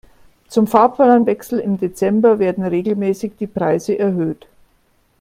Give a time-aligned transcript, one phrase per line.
[0.47, 4.47] Zum Fahrplanwechsel im Dezember werden regelmäßig die Preise erhöht.